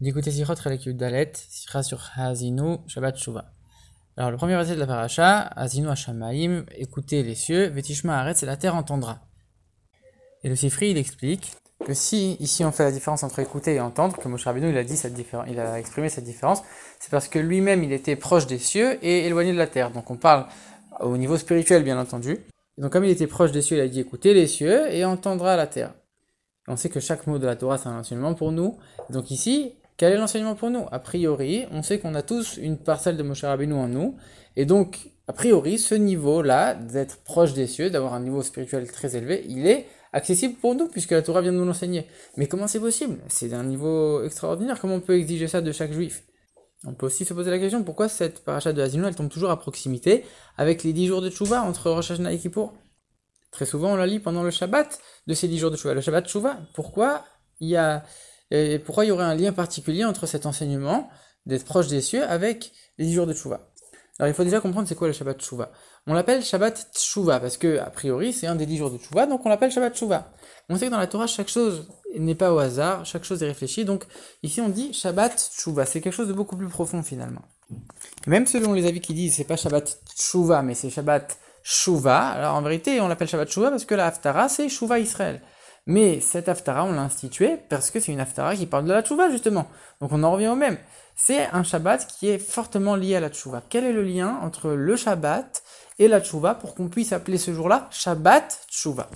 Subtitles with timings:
[0.00, 3.52] d'écouter Sichot Relekut Dalet, Sicha sur Hazinu, Shabbat Shuva.
[4.16, 8.46] Alors, le premier verset de la paracha, Hazinu Hashamaim, écoutez les cieux, Vetishma Aretz, et
[8.46, 9.20] la terre entendra.
[10.44, 11.52] Et le Sifri, il explique
[11.84, 14.78] que si, ici, on fait la différence entre écouter et entendre, que Moshe Rabbeinu, il
[14.78, 16.62] a dit cette différence, il a exprimé cette différence,
[17.00, 19.90] c'est parce que lui-même, il était proche des cieux et éloigné de la terre.
[19.90, 20.46] Donc, on parle
[21.00, 22.38] au niveau spirituel, bien entendu.
[22.76, 25.56] Donc, comme il était proche des cieux, il a dit écoutez les cieux et entendra
[25.56, 25.94] la terre.
[26.68, 28.78] on sait que chaque mot de la Torah, c'est un enseignement pour nous.
[29.10, 30.86] Donc, ici, quel est l'enseignement pour nous?
[30.90, 34.16] A priori, on sait qu'on a tous une parcelle de Moshe Rabbeinu en nous,
[34.56, 39.14] et donc, a priori, ce niveau-là, d'être proche des cieux, d'avoir un niveau spirituel très
[39.16, 42.06] élevé, il est accessible pour nous, puisque la Torah vient de nous l'enseigner.
[42.36, 43.18] Mais comment c'est possible?
[43.28, 46.22] C'est d'un niveau extraordinaire, comment on peut exiger ça de chaque juif?
[46.86, 49.50] On peut aussi se poser la question, pourquoi cette paracha de Hazinu, elle tombe toujours
[49.50, 50.24] à proximité,
[50.56, 52.72] avec les dix jours de Tchouva, entre Rosh Hashanah et Kippour?
[53.50, 56.00] Très souvent, on la lit pendant le Shabbat de ces dix jours de Tchouva, le
[56.00, 56.58] Shabbat Tchouva.
[56.74, 57.24] Pourquoi
[57.60, 58.04] il y a
[58.50, 61.10] et pourquoi il y aurait un lien particulier entre cet enseignement
[61.46, 63.70] d'être proche des cieux avec les 10 jours de Tchouva
[64.18, 65.70] Alors il faut déjà comprendre c'est quoi le Shabbat Tchouva.
[66.06, 69.26] On l'appelle Shabbat Tchouva parce que, a priori, c'est un des 10 jours de Tchouva,
[69.26, 70.32] donc on l'appelle Shabbat Tchouva.
[70.70, 73.46] On sait que dans la Torah, chaque chose n'est pas au hasard, chaque chose est
[73.46, 74.04] réfléchie, donc
[74.42, 77.42] ici on dit Shabbat Tchouva, c'est quelque chose de beaucoup plus profond finalement.
[78.26, 82.54] même selon les avis qui disent c'est pas Shabbat Tchouva, mais c'est Shabbat Shouva, alors
[82.54, 85.42] en vérité on l'appelle Shabbat Tchouva parce que la Haftara c'est Shouva Israël.
[85.88, 89.02] Mais cette Haftara, on l'a instituée parce que c'est une Haftara qui parle de la
[89.02, 89.66] Tchouva, justement.
[90.02, 90.76] Donc on en revient au même.
[91.16, 93.62] C'est un Shabbat qui est fortement lié à la Tchouva.
[93.70, 95.62] Quel est le lien entre le Shabbat
[95.98, 99.08] et la Tchouva pour qu'on puisse appeler ce jour-là Shabbat Tchouva?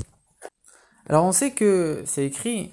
[1.11, 2.73] Alors on sait que c'est écrit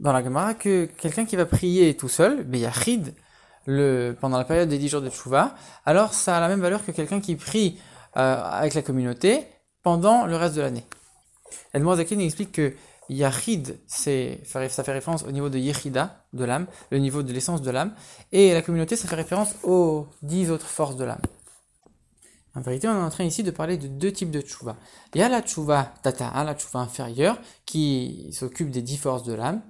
[0.00, 3.14] dans la Gemara que quelqu'un qui va prier tout seul, Beyachid,
[3.66, 5.54] le, pendant la période des 10 jours de Tchouva,
[5.84, 7.78] alors ça a la même valeur que quelqu'un qui prie
[8.16, 9.46] euh, avec la communauté
[9.82, 10.86] pendant le reste de l'année.
[11.74, 12.74] Zakin explique que
[13.08, 14.12] Yachid, ça
[14.84, 17.92] fait référence au niveau de Yechida, de l'âme, le niveau de l'essence de l'âme,
[18.30, 21.20] et la communauté, ça fait référence aux dix autres forces de l'âme.
[22.54, 24.76] En vérité, on est en train ici de parler de deux types de tchouva.
[25.14, 29.34] Il y a la tchouva tata, la tchouva inférieure, qui s'occupe des dix forces de
[29.34, 29.60] l'âme,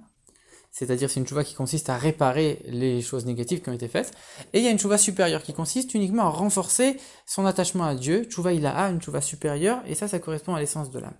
[0.71, 4.11] c'est-à-dire c'est une tchouva qui consiste à réparer les choses négatives qui ont été faites,
[4.53, 7.95] et il y a une tchouva supérieure qui consiste uniquement à renforcer son attachement à
[7.95, 11.17] Dieu, tchouva il a une tchouva supérieure, et ça, ça correspond à l'essence de l'âme.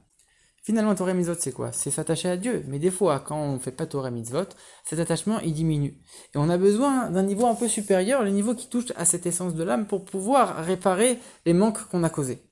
[0.63, 1.71] Finalement, Torah Mitzvot, c'est quoi?
[1.71, 2.63] C'est s'attacher à Dieu.
[2.67, 4.45] Mais des fois, quand on ne fait pas Torah Mitzvot,
[4.85, 5.97] cet attachement, il diminue.
[6.35, 9.25] Et on a besoin d'un niveau un peu supérieur, le niveau qui touche à cette
[9.25, 11.17] essence de l'âme, pour pouvoir réparer
[11.47, 12.43] les manques qu'on a causés.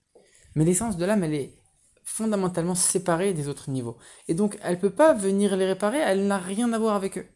[0.56, 1.56] Mais l'essence de l'âme, elle est
[2.04, 3.98] fondamentalement séparée des autres niveaux.
[4.28, 7.20] Et donc, elle ne peut pas venir les réparer, elle n'a rien à voir avec
[7.20, 7.28] eux.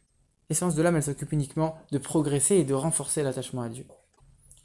[0.49, 3.85] L'essence de l'âme, elle s'occupe uniquement de progresser et de renforcer l'attachement à Dieu.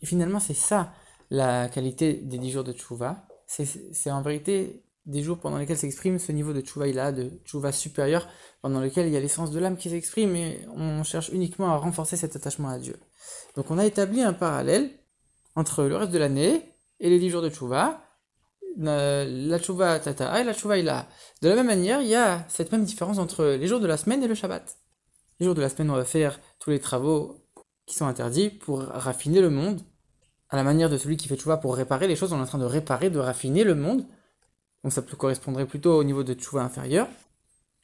[0.01, 0.93] Et finalement, c'est ça
[1.29, 3.27] la qualité des dix jours de Tchouva.
[3.47, 8.29] C'est en vérité des jours pendant lesquels s'exprime ce niveau de tchouva de tchouva supérieur,
[8.63, 11.77] pendant lequel il y a l'essence de l'âme qui s'exprime et on cherche uniquement à
[11.77, 12.97] renforcer cet attachement à Dieu.
[13.57, 14.91] Donc on a établi un parallèle
[15.57, 16.63] entre le reste de l'année
[17.01, 18.01] et les 10 jours de tchouva,
[18.77, 20.77] la tchouva tata et la tchouva.
[20.77, 23.97] De la même manière, il y a cette même différence entre les jours de la
[23.97, 24.79] semaine et le Shabbat.
[25.41, 27.45] Les jours de la semaine, on va faire tous les travaux
[27.87, 29.81] qui sont interdits pour raffiner le monde,
[30.51, 32.47] à la manière de celui qui fait tchouva pour réparer les choses, on est en
[32.47, 34.07] train de réparer, de raffiner le monde.
[34.89, 37.09] Donc ça correspondrait plutôt au niveau de tchouva inférieur,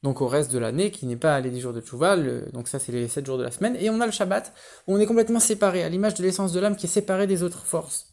[0.01, 2.17] donc au reste de l'année qui n'est pas les 10 jours de tchouva,
[2.51, 4.51] donc ça c'est les 7 jours de la semaine, et on a le Shabbat
[4.87, 7.43] où on est complètement séparé, à l'image de l'essence de l'âme qui est séparée des
[7.43, 8.09] autres forces,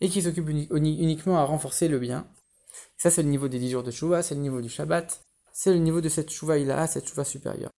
[0.00, 2.26] et qui s'occupe uniquement à renforcer le bien.
[2.96, 5.20] Ça c'est le niveau des 10 jours de tchouva, c'est le niveau du Shabbat,
[5.52, 7.70] c'est le niveau de cette tchouva il a, cette tchouva supérieure.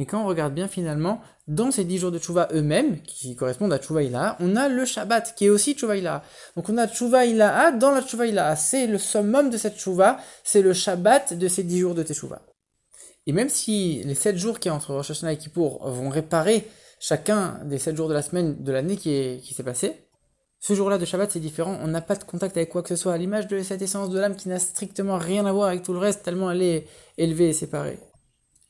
[0.00, 3.74] Mais quand on regarde bien finalement, dans ces 10 jours de Tchouva eux-mêmes, qui correspondent
[3.74, 6.24] à Tchouva Ilaha, on a le Shabbat, qui est aussi Tchouva Ilaha.
[6.56, 8.56] Donc on a Tchouva Ilaha dans la Tchouva Ilaha.
[8.56, 12.40] C'est le summum de cette Tchouva, c'est le Shabbat de ces 10 jours de Tchouva.
[13.26, 16.66] Et même si les 7 jours qui entre Rosh Hashanah et Kippour vont réparer
[16.98, 20.08] chacun des 7 jours de la semaine de l'année qui, qui s'est passé,
[20.60, 22.96] ce jour-là de Shabbat c'est différent, on n'a pas de contact avec quoi que ce
[22.96, 25.82] soit, à l'image de cette essence de l'âme qui n'a strictement rien à voir avec
[25.82, 26.86] tout le reste, tellement elle est
[27.18, 27.98] élevée et séparée.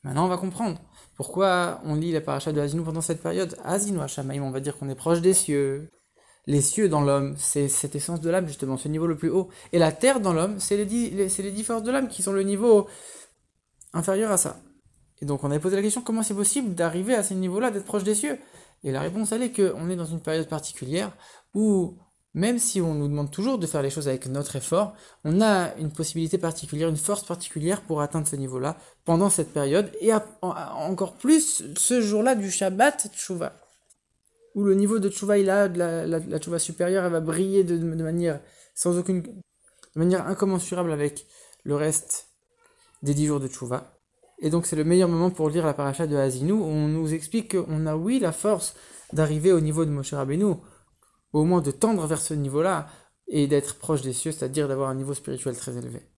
[0.02, 0.80] Maintenant on va comprendre.
[1.20, 3.54] Pourquoi on lit la paracha de Hazinu pendant cette période?
[3.62, 5.90] Hazinu Hashamaim, on va dire qu'on est proche des cieux.
[6.46, 9.50] Les cieux dans l'homme, c'est cette essence de l'âme, justement, ce niveau le plus haut.
[9.74, 12.88] Et la terre dans l'homme, c'est les, dix, forces de l'âme qui sont le niveau
[13.92, 14.60] inférieur à ça.
[15.20, 17.84] Et donc on avait posé la question comment c'est possible d'arriver à ce niveau-là, d'être
[17.84, 18.38] proche des cieux?
[18.82, 21.12] Et la réponse elle est qu'on est dans une période particulière
[21.52, 21.98] où
[22.34, 24.94] même si on nous demande toujours de faire les choses avec notre effort,
[25.24, 29.90] on a une possibilité particulière, une force particulière pour atteindre ce niveau-là pendant cette période,
[30.00, 30.12] et
[30.42, 33.52] encore plus ce jour-là du Shabbat Tshuva,
[34.54, 37.64] où le niveau de Tshuva, il a, de la, la, Tshuva supérieure, elle va briller
[37.64, 38.40] de, manière
[38.74, 39.24] sans aucune,
[39.96, 41.26] manière incommensurable avec
[41.64, 42.28] le reste
[43.02, 43.96] des dix jours de Tshuva.
[44.38, 46.52] Et donc c'est le meilleur moment pour lire la paracha de Hazinu.
[46.52, 48.74] On nous explique qu'on a oui la force
[49.12, 50.54] d'arriver au niveau de Moshe Rabbeinu,
[51.32, 52.88] au moins de tendre vers ce niveau-là
[53.28, 56.09] et d'être proche des cieux, c'est-à-dire d'avoir un niveau spirituel très élevé.